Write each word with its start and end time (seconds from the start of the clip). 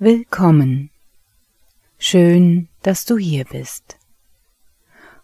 Willkommen. 0.00 0.90
Schön, 1.98 2.66
dass 2.82 3.04
du 3.04 3.16
hier 3.16 3.44
bist. 3.44 3.96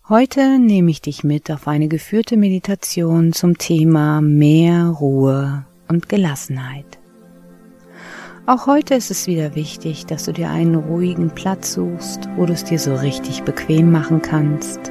Heute 0.08 0.60
nehme 0.60 0.92
ich 0.92 1.00
dich 1.02 1.24
mit 1.24 1.50
auf 1.50 1.66
eine 1.66 1.88
geführte 1.88 2.36
Meditation 2.36 3.32
zum 3.32 3.58
Thema 3.58 4.20
mehr 4.20 4.86
Ruhe 4.86 5.66
und 5.88 6.08
Gelassenheit. 6.08 7.01
Auch 8.44 8.66
heute 8.66 8.96
ist 8.96 9.12
es 9.12 9.28
wieder 9.28 9.54
wichtig, 9.54 10.06
dass 10.06 10.24
du 10.24 10.32
dir 10.32 10.50
einen 10.50 10.74
ruhigen 10.74 11.30
Platz 11.30 11.74
suchst, 11.74 12.28
wo 12.36 12.44
du 12.44 12.52
es 12.52 12.64
dir 12.64 12.80
so 12.80 12.92
richtig 12.96 13.44
bequem 13.44 13.92
machen 13.92 14.20
kannst, 14.20 14.90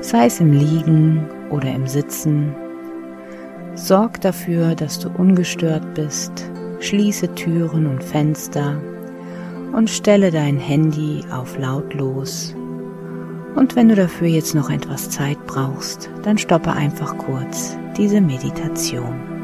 sei 0.00 0.26
es 0.26 0.40
im 0.40 0.52
Liegen 0.52 1.24
oder 1.48 1.72
im 1.72 1.86
Sitzen. 1.86 2.56
Sorg 3.76 4.20
dafür, 4.20 4.74
dass 4.74 4.98
du 4.98 5.10
ungestört 5.10 5.94
bist, 5.94 6.50
schließe 6.80 7.32
Türen 7.36 7.86
und 7.86 8.02
Fenster 8.02 8.82
und 9.72 9.88
stelle 9.88 10.32
dein 10.32 10.58
Handy 10.58 11.22
auf 11.30 11.56
lautlos. 11.56 12.52
Und 13.54 13.76
wenn 13.76 13.90
du 13.90 13.94
dafür 13.94 14.26
jetzt 14.26 14.56
noch 14.56 14.70
etwas 14.70 15.08
Zeit 15.08 15.38
brauchst, 15.46 16.10
dann 16.24 16.36
stoppe 16.36 16.72
einfach 16.72 17.16
kurz 17.16 17.78
diese 17.96 18.20
Meditation. 18.20 19.37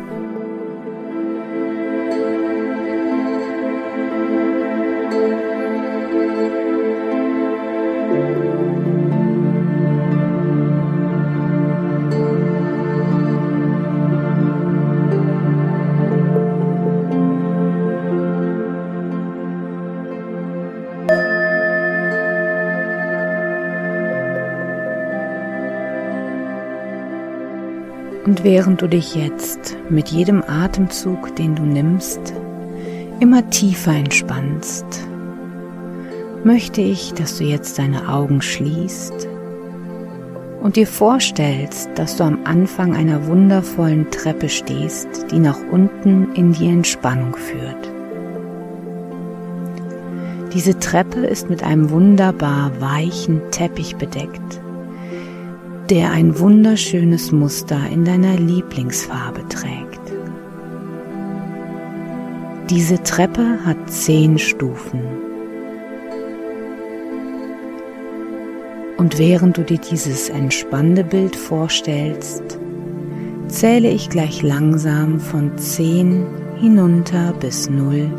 Während 28.45 28.83
du 28.83 28.89
dich 28.89 29.15
jetzt 29.15 29.75
mit 29.89 30.09
jedem 30.09 30.45
Atemzug, 30.47 31.35
den 31.37 31.55
du 31.57 31.63
nimmst, 31.63 32.35
immer 33.19 33.49
tiefer 33.49 33.93
entspannst, 33.93 34.85
möchte 36.45 36.83
ich, 36.83 37.15
dass 37.15 37.39
du 37.39 37.45
jetzt 37.45 37.79
deine 37.79 38.11
Augen 38.11 38.43
schließt 38.43 39.29
und 40.61 40.77
dir 40.77 40.87
vorstellst, 40.87 41.89
dass 41.95 42.17
du 42.17 42.25
am 42.25 42.41
Anfang 42.45 42.95
einer 42.95 43.27
wundervollen 43.27 44.11
Treppe 44.11 44.51
stehst, 44.51 45.31
die 45.31 45.39
nach 45.39 45.59
unten 45.73 46.35
in 46.35 46.53
die 46.53 46.69
Entspannung 46.69 47.35
führt. 47.35 47.91
Diese 50.53 50.79
Treppe 50.79 51.21
ist 51.21 51.49
mit 51.49 51.65
einem 51.65 51.89
wunderbar 51.89 52.73
weichen 52.79 53.41
Teppich 53.51 53.97
bedeckt 53.97 54.61
der 55.91 56.11
ein 56.13 56.39
wunderschönes 56.39 57.31
Muster 57.33 57.79
in 57.93 58.05
deiner 58.05 58.37
Lieblingsfarbe 58.37 59.47
trägt. 59.49 60.01
Diese 62.71 63.03
Treppe 63.03 63.59
hat 63.65 63.91
zehn 63.91 64.39
Stufen. 64.39 65.01
Und 68.97 69.19
während 69.19 69.59
du 69.59 69.63
dir 69.63 69.79
dieses 69.79 70.31
entspannende 70.31 71.05
Bild 71.05 71.37
vorstellst, 71.37 72.59
zähle 73.49 73.91
ich 73.91 74.09
gleich 74.09 74.43
langsam 74.43 75.21
von 75.21 75.59
zehn 75.59 76.27
hinunter 76.59 77.35
bis 77.39 77.69
null. 77.69 78.11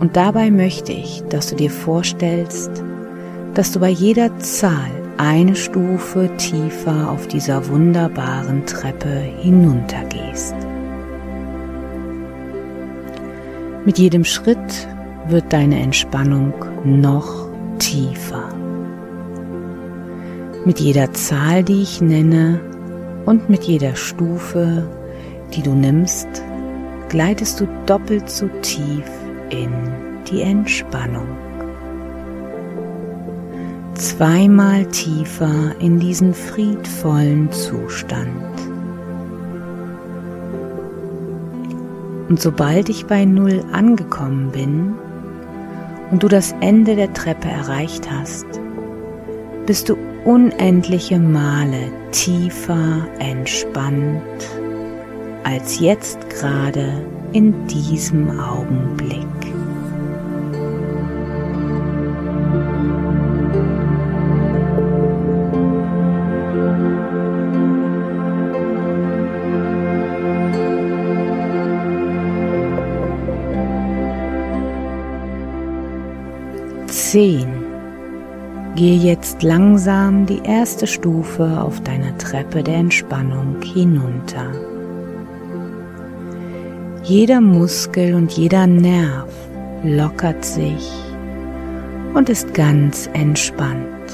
Und 0.00 0.16
dabei 0.16 0.50
möchte 0.50 0.92
ich, 0.92 1.22
dass 1.30 1.50
du 1.50 1.56
dir 1.56 1.70
vorstellst, 1.70 2.70
dass 3.54 3.70
du 3.70 3.78
bei 3.78 3.88
jeder 3.90 4.36
Zahl 4.40 5.05
eine 5.18 5.56
Stufe 5.56 6.30
tiefer 6.36 7.10
auf 7.10 7.26
dieser 7.26 7.68
wunderbaren 7.68 8.66
Treppe 8.66 9.20
hinuntergehst. 9.40 10.54
Mit 13.84 13.98
jedem 13.98 14.24
Schritt 14.24 14.88
wird 15.28 15.52
deine 15.52 15.80
Entspannung 15.80 16.52
noch 16.84 17.48
tiefer. 17.78 18.48
Mit 20.64 20.80
jeder 20.80 21.12
Zahl, 21.12 21.62
die 21.62 21.82
ich 21.82 22.00
nenne 22.00 22.60
und 23.24 23.48
mit 23.48 23.64
jeder 23.64 23.94
Stufe, 23.94 24.88
die 25.54 25.62
du 25.62 25.72
nimmst, 25.72 26.28
gleitest 27.08 27.60
du 27.60 27.68
doppelt 27.86 28.28
so 28.28 28.48
tief 28.62 29.08
in 29.50 29.70
die 30.28 30.42
Entspannung 30.42 31.45
zweimal 33.98 34.86
tiefer 34.86 35.74
in 35.80 35.98
diesen 35.98 36.34
friedvollen 36.34 37.50
Zustand. 37.52 38.28
Und 42.28 42.40
sobald 42.40 42.88
ich 42.88 43.06
bei 43.06 43.24
Null 43.24 43.64
angekommen 43.72 44.50
bin 44.50 44.94
und 46.10 46.22
du 46.22 46.28
das 46.28 46.54
Ende 46.60 46.96
der 46.96 47.12
Treppe 47.12 47.48
erreicht 47.48 48.10
hast, 48.10 48.46
bist 49.66 49.88
du 49.88 49.96
unendliche 50.24 51.18
Male 51.18 51.90
tiefer 52.10 53.06
entspannt 53.18 54.20
als 55.44 55.78
jetzt 55.78 56.28
gerade 56.30 57.04
in 57.32 57.66
diesem 57.68 58.40
Augenblick. 58.40 59.35
Zehn. 77.16 77.48
Gehe 78.74 78.98
jetzt 78.98 79.42
langsam 79.42 80.26
die 80.26 80.42
erste 80.44 80.86
Stufe 80.86 81.62
auf 81.62 81.80
deiner 81.80 82.18
Treppe 82.18 82.62
der 82.62 82.74
Entspannung 82.74 83.56
hinunter. 83.62 84.52
Jeder 87.04 87.40
Muskel 87.40 88.14
und 88.14 88.32
jeder 88.32 88.66
Nerv 88.66 89.32
lockert 89.82 90.44
sich 90.44 90.92
und 92.12 92.28
ist 92.28 92.52
ganz 92.52 93.08
entspannt, 93.14 94.12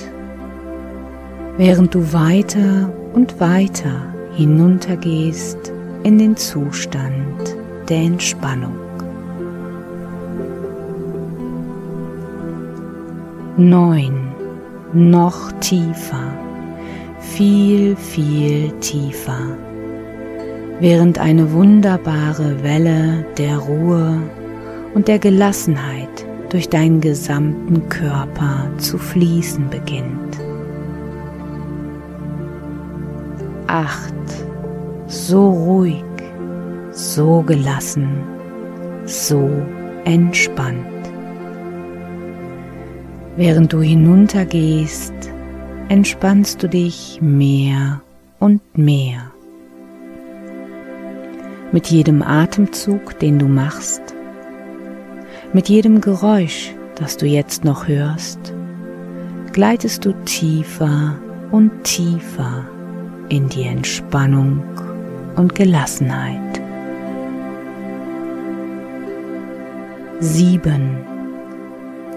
während 1.56 1.92
du 1.96 2.12
weiter 2.12 2.88
und 3.14 3.40
weiter 3.40 4.14
hinuntergehst 4.36 5.72
in 6.04 6.19
den 6.19 6.36
Zustand 6.36 7.56
der 7.88 7.98
Entspannung. 7.98 8.91
Neun, 13.56 14.32
noch 14.92 15.52
tiefer, 15.60 16.32
viel, 17.20 17.96
viel 17.96 18.70
tiefer, 18.80 19.56
während 20.80 21.18
eine 21.18 21.52
wunderbare 21.52 22.62
Welle 22.62 23.25
der 23.38 23.58
Ruhe 23.58 24.20
und 24.94 25.08
der 25.08 25.19
Gelassenheit 25.19 26.26
durch 26.50 26.69
deinen 26.69 27.00
gesamten 27.00 27.88
Körper 27.88 28.69
zu 28.78 28.99
fließen 28.99 29.70
beginnt. 29.70 30.38
Acht, 33.66 34.14
so 35.06 35.50
ruhig, 35.50 36.04
so 36.90 37.43
gelassen, 37.43 38.08
so 39.06 39.49
entspannt. 40.04 40.91
Während 43.37 43.73
du 43.73 43.81
hinuntergehst, 43.81 45.14
entspannst 45.88 46.62
du 46.62 46.69
dich 46.69 47.19
mehr 47.23 48.02
und 48.38 48.61
mehr. 48.76 49.32
Mit 51.73 51.87
jedem 51.87 52.23
Atemzug, 52.23 53.19
den 53.20 53.38
du 53.38 53.46
machst, 53.46 54.02
mit 55.55 55.70
jedem 55.70 56.02
Geräusch, 56.02 56.75
das 56.96 57.17
du 57.17 57.25
jetzt 57.26 57.64
noch 57.64 57.88
hörst, 57.88 58.52
gleitest 59.52 60.05
du 60.05 60.12
tiefer 60.25 61.19
und 61.50 61.85
tiefer 61.85 62.67
in 63.31 63.49
die 63.49 63.62
Entspannung 63.62 64.62
und 65.37 65.55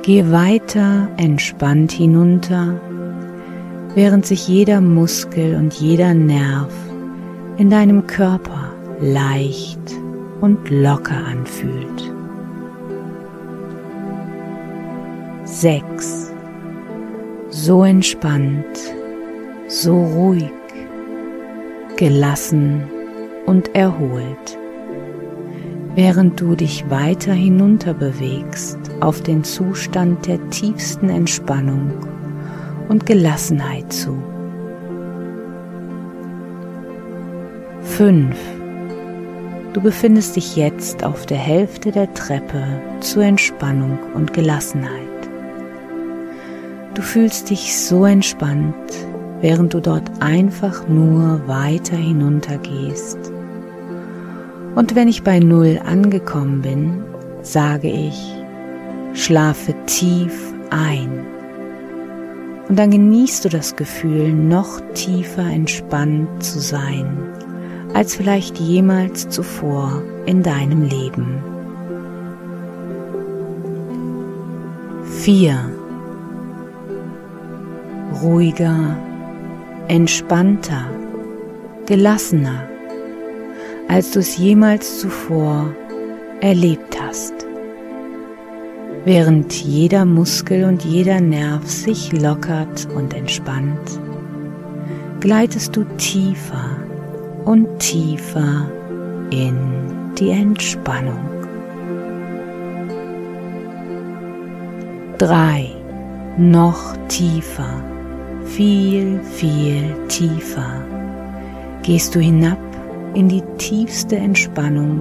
Gehe 0.05 0.31
weiter 0.31 1.07
entspannt 1.17 1.91
hinunter, 1.91 2.79
während 3.95 4.23
sich 4.23 4.47
jeder 4.47 4.79
Muskel 4.79 5.55
und 5.55 5.73
jeder 5.73 6.13
Nerv 6.13 6.71
in 7.57 7.71
deinem 7.71 8.05
Körper 8.05 8.71
leicht 9.01 9.79
und 10.41 10.69
locker 10.69 11.17
anfühlt. 11.25 12.13
6. 15.45 16.31
So 17.49 17.83
entspannt, 17.83 18.77
so 19.67 20.03
ruhig, 20.03 20.51
gelassen 21.95 22.83
und 23.47 23.73
erholt, 23.73 24.59
während 25.95 26.41
du 26.41 26.55
dich 26.55 26.89
weiter 26.89 27.33
hinunter 27.33 27.93
bewegst 27.93 28.77
auf 28.99 29.21
den 29.21 29.45
Zustand 29.45 30.27
der 30.27 30.49
tiefsten 30.49 31.09
Entspannung 31.09 31.93
und 32.89 33.05
Gelassenheit 33.05 33.91
zu. 33.91 34.21
5. 37.81 38.35
Du 39.71 39.81
befindest 39.81 40.35
dich 40.35 40.57
jetzt 40.57 41.03
auf 41.05 41.25
der 41.25 41.37
Hälfte 41.37 41.91
der 41.91 42.13
Treppe 42.13 42.63
zur 42.99 43.23
Entspannung 43.23 43.97
und 44.13 44.33
Gelassenheit. 44.33 44.91
Du 46.93 47.01
fühlst 47.01 47.49
dich 47.49 47.77
so 47.77 48.05
entspannt, 48.05 48.75
während 49.39 49.73
du 49.73 49.79
dort 49.79 50.09
einfach 50.21 50.87
nur 50.89 51.47
weiter 51.47 51.95
hinunter 51.95 52.57
gehst. 52.57 53.31
Und 54.75 54.93
wenn 54.93 55.07
ich 55.07 55.23
bei 55.23 55.39
Null 55.39 55.79
angekommen 55.85 56.61
bin, 56.61 57.03
sage 57.41 57.89
ich, 57.89 58.19
schlafe 59.13 59.73
tief 59.85 60.53
ein. 60.69 61.25
Und 62.67 62.77
dann 62.77 62.91
genießt 62.91 63.45
du 63.45 63.49
das 63.49 63.75
Gefühl, 63.77 64.33
noch 64.33 64.81
tiefer 64.93 65.45
entspannt 65.45 66.43
zu 66.43 66.59
sein, 66.59 67.17
als 67.93 68.15
vielleicht 68.15 68.59
jemals 68.59 69.29
zuvor 69.29 70.01
in 70.25 70.43
deinem 70.43 70.83
Leben. 70.83 71.41
4. 75.21 75.57
Ruhiger, 78.21 78.97
entspannter, 79.87 80.85
gelassener, 81.85 82.74
als 83.87 84.11
du 84.11 84.19
es 84.19 84.37
jemals 84.37 84.99
zuvor 84.99 85.73
erlebt 86.41 86.97
hast. 87.01 87.33
Während 89.05 89.53
jeder 89.53 90.05
Muskel 90.05 90.63
und 90.63 90.83
jeder 90.83 91.21
Nerv 91.21 91.69
sich 91.69 92.11
lockert 92.11 92.87
und 92.95 93.13
entspannt, 93.13 93.99
gleitest 95.19 95.75
du 95.75 95.83
tiefer 95.97 96.77
und 97.45 97.79
tiefer 97.79 98.69
in 99.29 99.55
die 100.17 100.31
Entspannung. 100.31 101.19
3. 105.19 105.69
Noch 106.37 106.97
tiefer 107.07 107.83
viel, 108.45 109.19
viel 109.21 109.93
tiefer 110.07 110.81
gehst 111.83 112.15
du 112.15 112.19
hinab 112.19 112.57
in 113.15 113.29
die 113.29 113.41
tiefste 113.57 114.17
Entspannung, 114.17 114.99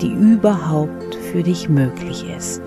die 0.00 0.12
überhaupt 0.12 1.14
für 1.32 1.42
dich 1.42 1.68
möglich 1.68 2.24
ist. 2.36 2.62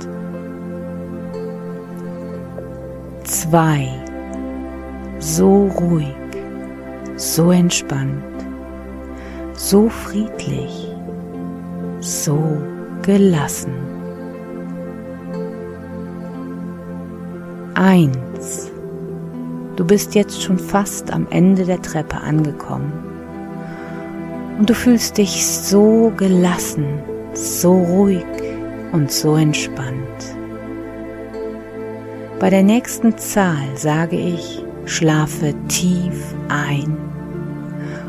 2. 3.23 3.87
So 5.19 5.67
ruhig, 5.67 6.15
so 7.15 7.51
entspannt, 7.51 8.23
so 9.53 9.87
friedlich, 9.89 10.93
so 11.99 12.39
gelassen. 13.01 13.73
1. 17.75 18.71
Du 19.77 19.85
bist 19.85 20.15
jetzt 20.15 20.41
schon 20.41 20.59
fast 20.59 21.13
am 21.13 21.27
Ende 21.29 21.63
der 21.63 21.81
Treppe 21.81 22.17
angekommen. 22.17 23.08
Und 24.59 24.69
du 24.69 24.73
fühlst 24.73 25.17
dich 25.17 25.47
so 25.47 26.11
gelassen, 26.17 26.85
so 27.33 27.71
ruhig 27.81 28.25
und 28.91 29.09
so 29.09 29.35
entspannt. 29.35 29.95
Bei 32.41 32.49
der 32.49 32.63
nächsten 32.63 33.17
Zahl 33.17 33.77
sage 33.77 34.17
ich, 34.17 34.61
schlafe 34.83 35.53
tief 35.69 36.35
ein. 36.49 36.97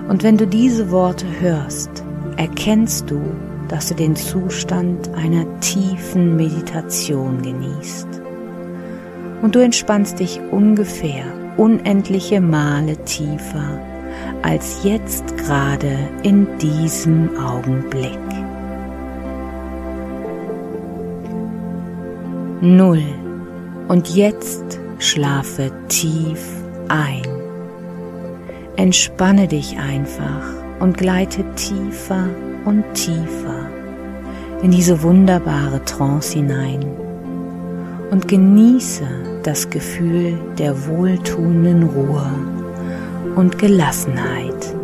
Und 0.09 0.25
wenn 0.25 0.37
du 0.37 0.45
diese 0.45 0.91
Worte 0.91 1.27
hörst, 1.39 2.03
erkennst 2.37 3.09
du, 3.09 3.21
dass 3.69 3.87
du 3.87 3.95
den 3.95 4.17
Zustand 4.17 5.09
einer 5.15 5.47
tiefen 5.61 6.35
Meditation 6.35 7.43
genießt. 7.43 8.09
Und 9.43 9.55
du 9.55 9.61
entspannst 9.61 10.19
dich 10.19 10.41
ungefähr 10.51 11.27
unendliche 11.57 12.41
Male 12.41 12.97
tiefer 13.05 13.79
als 14.43 14.83
jetzt 14.85 15.37
gerade 15.37 15.99
in 16.23 16.47
diesem 16.59 17.37
Augenblick. 17.39 18.19
Null. 22.61 23.03
Und 23.89 24.15
jetzt 24.15 24.79
schlafe 24.99 25.73
tief 25.89 26.47
ein. 26.89 27.23
Entspanne 28.77 29.49
dich 29.49 29.79
einfach 29.79 30.43
und 30.79 30.97
gleite 30.97 31.45
tiefer 31.55 32.29
und 32.65 32.85
tiefer 32.95 33.69
in 34.63 34.71
diese 34.71 35.03
wunderbare 35.03 35.85
Trance 35.85 36.35
hinein 36.35 36.85
und 38.11 38.29
genieße 38.29 39.05
das 39.43 39.71
Gefühl 39.71 40.39
der 40.59 40.87
wohltuenden 40.87 41.85
Ruhe 41.85 42.31
und 43.41 43.57
Gelassenheit. 43.57 44.80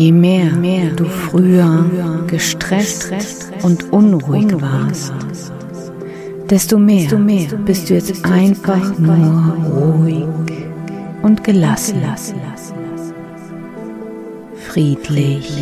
Je 0.00 0.12
mehr, 0.12 0.92
du 0.96 1.04
früher 1.04 1.84
gestresst 2.26 3.12
und 3.62 3.92
unruhig 3.92 4.50
warst, 4.58 5.12
desto 6.48 6.78
mehr 6.78 7.10
bist 7.66 7.90
du 7.90 7.94
jetzt 7.94 8.24
einfach 8.24 8.98
nur 8.98 9.54
ruhig 9.76 10.24
und 11.20 11.44
gelassen, 11.44 12.00
friedlich 14.70 15.52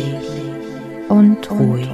und 1.09 1.51
ruhig. 1.51 1.89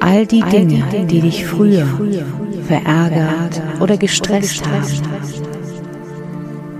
All 0.00 0.26
die 0.26 0.42
Dinge, 0.42 0.84
die 1.08 1.22
dich 1.22 1.46
früher 1.46 1.86
verärgert 2.68 3.62
oder 3.80 3.96
gestresst 3.96 4.66
haben, 4.66 4.84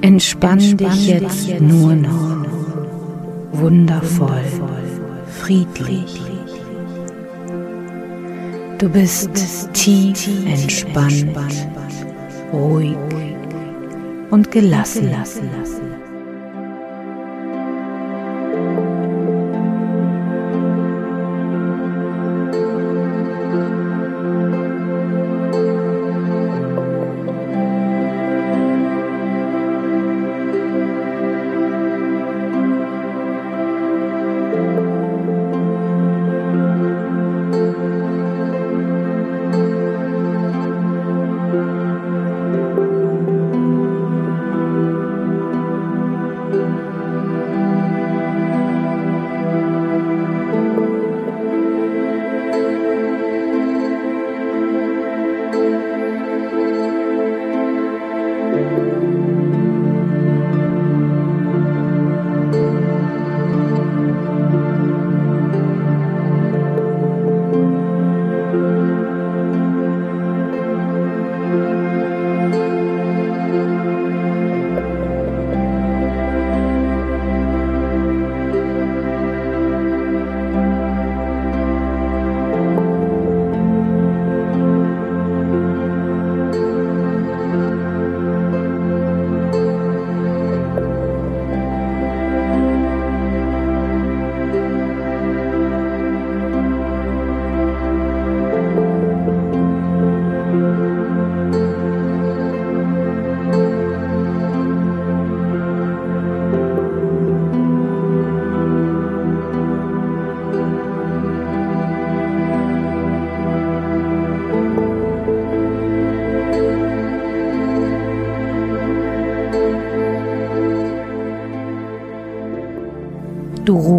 entspann 0.03 0.77
dich 0.77 1.07
jetzt 1.07 1.59
nur 1.59 1.95
noch 1.95 2.66
wundervoll, 3.59 4.45
friedlich 5.41 6.21
Du 8.79 8.91
bist 8.91 9.31
tief 9.73 10.29
entspannt, 10.47 11.35
ruhig 12.53 12.95
und 14.31 14.51
gelassen. 14.51 15.11
Du 15.11 16.06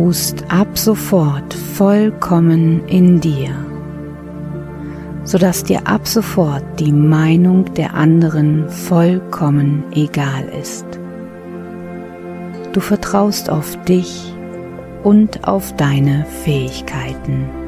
ruhst 0.08 0.46
ab 0.48 0.78
sofort 0.78 1.54
vollkommen 1.54 2.88
in 2.88 3.20
dir, 3.20 3.50
sodass 5.26 5.66
dir 5.66 5.86
ab 5.86 6.08
sofort 6.08 6.64
die 6.80 6.94
Meinung 6.94 7.74
der 7.74 7.94
anderen 7.94 8.70
vollkommen 8.70 9.84
egal 9.92 10.46
ist. 10.62 10.86
Du 12.72 12.80
vertraust 12.80 13.50
auf 13.50 13.76
dich 13.84 14.34
und 15.04 15.46
auf 15.46 15.76
deine 15.76 16.26
Fähigkeiten. 16.46 17.67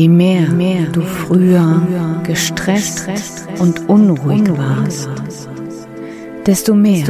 Je 0.00 0.08
mehr, 0.08 0.48
mehr 0.48 0.86
du 0.90 1.02
früher 1.02 1.82
gestresst 2.22 3.06
und 3.58 3.86
unruhig 3.86 4.48
warst, 4.56 5.10
desto 6.46 6.72
mehr 6.72 7.04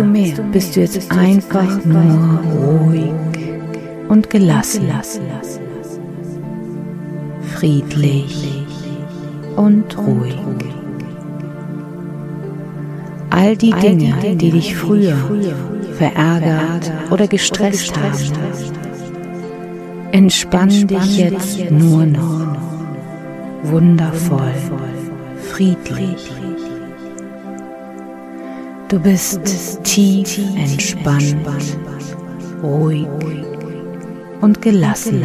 bist 0.50 0.74
du 0.74 0.80
jetzt 0.80 1.08
einfach 1.12 1.84
nur 1.84 2.40
ruhig 2.52 3.12
und 4.08 4.28
gelassen, 4.28 4.88
friedlich 7.54 8.66
und 9.54 9.96
ruhig. 9.96 10.34
All 13.30 13.56
die 13.56 13.70
Dinge, 13.70 14.14
die 14.34 14.50
dich 14.50 14.74
früher 14.74 15.16
verärgert 15.96 16.90
oder 17.12 17.28
gestresst 17.28 17.96
haben, 17.96 18.32
entspann 20.10 20.88
dich 20.88 21.18
jetzt 21.18 21.70
nur 21.70 22.04
noch 22.04 22.50
wundervoll, 23.62 24.52
friedlich. 25.50 26.30
Du 28.88 28.98
bist 28.98 29.40
tief 29.84 30.38
entspannt, 30.56 31.36
ruhig 32.62 33.06
und 34.40 34.60
gelassen. 34.60 35.24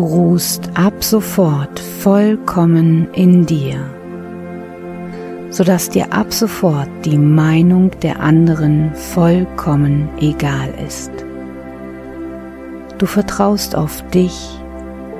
Du 0.00 0.06
ruhst 0.06 0.70
ab 0.72 1.04
sofort 1.04 1.78
vollkommen 1.78 3.12
in 3.12 3.44
dir, 3.44 3.84
sodass 5.50 5.90
dir 5.90 6.10
ab 6.14 6.32
sofort 6.32 6.88
die 7.04 7.18
Meinung 7.18 7.90
der 8.00 8.18
anderen 8.20 8.94
vollkommen 8.94 10.08
egal 10.18 10.72
ist. 10.86 11.10
Du 12.96 13.04
vertraust 13.04 13.76
auf 13.76 14.02
dich 14.08 14.58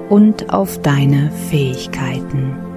und 0.09 0.51
auf 0.51 0.81
deine 0.81 1.31
Fähigkeiten. 1.51 2.70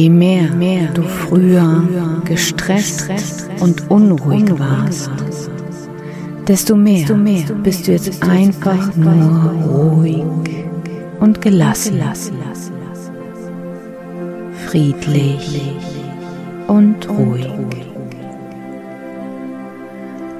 Je 0.00 0.08
mehr, 0.08 0.50
mehr 0.54 0.88
du 0.94 1.02
früher 1.02 1.84
gestresst 2.24 3.10
und 3.60 3.90
unruhig 3.90 4.46
warst, 4.58 5.10
desto 6.48 6.74
mehr 6.74 7.06
bist 7.62 7.86
du 7.86 7.92
jetzt 7.92 8.22
einfach 8.22 8.96
nur 8.96 9.52
ruhig 9.68 10.24
und 11.20 11.42
gelassen, 11.42 12.00
friedlich 14.68 15.74
und 16.66 17.06
ruhig. 17.06 17.50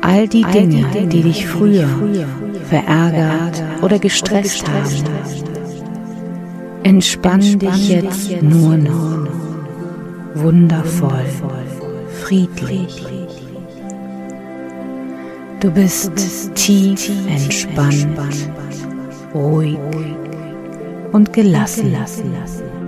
All 0.00 0.26
die 0.26 0.44
Dinge, 0.44 0.86
die 1.06 1.20
dich 1.20 1.46
früher 1.46 1.90
verärgert 2.70 3.62
oder 3.82 3.98
gestresst 3.98 4.66
haben, 4.66 5.04
entspann 6.82 7.58
dich 7.58 7.90
jetzt 7.90 8.40
nur 8.40 8.78
noch 8.78 9.49
wundervoll, 10.34 11.24
friedlich. 12.22 13.06
Du 15.60 15.70
bist 15.70 16.12
tief 16.54 17.10
entspannt, 17.28 18.08
ruhig 19.34 19.78
und 21.12 21.32
gelassen. 21.32 21.92
Du 21.92 22.79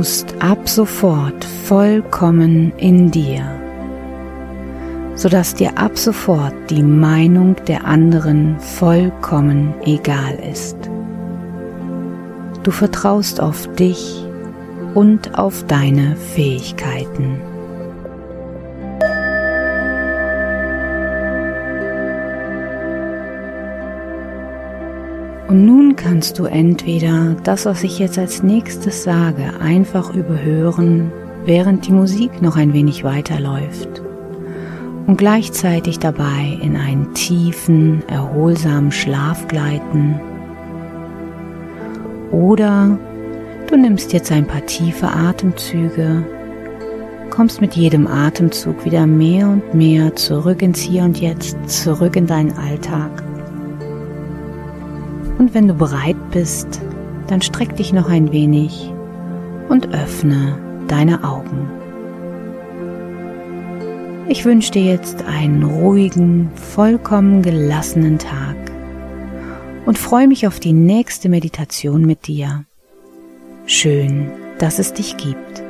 ruhst 0.00 0.34
ab 0.38 0.66
sofort 0.66 1.44
vollkommen 1.44 2.72
in 2.78 3.10
dir, 3.10 3.44
sodass 5.14 5.54
dir 5.54 5.76
ab 5.76 5.98
sofort 5.98 6.54
die 6.70 6.82
Meinung 6.82 7.54
der 7.66 7.84
anderen 7.84 8.58
vollkommen 8.60 9.74
egal 9.84 10.38
ist. 10.50 10.78
Du 12.62 12.70
vertraust 12.70 13.42
auf 13.42 13.66
dich 13.74 14.24
und 14.94 15.38
auf 15.38 15.66
deine 15.66 16.16
Fähigkeiten. 16.16 17.49
Und 25.50 25.66
nun 25.66 25.96
kannst 25.96 26.38
du 26.38 26.44
entweder 26.44 27.34
das, 27.42 27.66
was 27.66 27.82
ich 27.82 27.98
jetzt 27.98 28.20
als 28.20 28.44
nächstes 28.44 29.02
sage, 29.02 29.42
einfach 29.60 30.14
überhören, 30.14 31.10
während 31.44 31.88
die 31.88 31.92
Musik 31.92 32.40
noch 32.40 32.56
ein 32.56 32.72
wenig 32.72 33.02
weiterläuft 33.02 34.00
und 35.08 35.16
gleichzeitig 35.16 35.98
dabei 35.98 36.56
in 36.62 36.76
einen 36.76 37.14
tiefen, 37.14 38.04
erholsamen 38.06 38.92
Schlaf 38.92 39.48
gleiten. 39.48 40.20
Oder 42.30 42.96
du 43.68 43.76
nimmst 43.76 44.12
jetzt 44.12 44.30
ein 44.30 44.46
paar 44.46 44.64
tiefe 44.66 45.08
Atemzüge, 45.08 46.24
kommst 47.30 47.60
mit 47.60 47.74
jedem 47.74 48.06
Atemzug 48.06 48.84
wieder 48.84 49.04
mehr 49.04 49.48
und 49.48 49.74
mehr 49.74 50.14
zurück 50.14 50.62
ins 50.62 50.78
Hier 50.78 51.02
und 51.02 51.20
Jetzt, 51.20 51.56
zurück 51.68 52.14
in 52.14 52.28
deinen 52.28 52.56
Alltag. 52.56 53.24
Und 55.40 55.54
wenn 55.54 55.68
du 55.68 55.72
bereit 55.72 56.18
bist, 56.32 56.82
dann 57.28 57.40
streck 57.40 57.74
dich 57.74 57.94
noch 57.94 58.10
ein 58.10 58.30
wenig 58.30 58.92
und 59.70 59.88
öffne 59.94 60.58
deine 60.86 61.24
Augen. 61.24 61.66
Ich 64.28 64.44
wünsche 64.44 64.72
dir 64.72 64.84
jetzt 64.84 65.24
einen 65.24 65.62
ruhigen, 65.62 66.50
vollkommen 66.54 67.40
gelassenen 67.40 68.18
Tag 68.18 68.54
und 69.86 69.96
freue 69.96 70.28
mich 70.28 70.46
auf 70.46 70.60
die 70.60 70.74
nächste 70.74 71.30
Meditation 71.30 72.04
mit 72.04 72.26
dir. 72.26 72.66
Schön, 73.64 74.30
dass 74.58 74.78
es 74.78 74.92
dich 74.92 75.16
gibt. 75.16 75.62